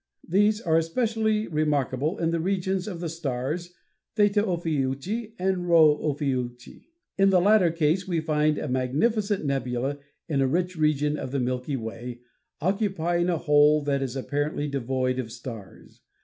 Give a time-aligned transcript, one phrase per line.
[0.27, 3.75] These are especially remarkable in the regions of the stars
[4.15, 6.85] Theta Ophiuchi and Rho Ophiuchi.
[7.19, 11.39] In the latter case we find a magnificent nebula in a rich region of the
[11.39, 12.21] Milky Way
[12.61, 16.01] occupying a hole that is apparently devoid of stars.